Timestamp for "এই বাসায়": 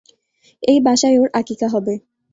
0.63-1.17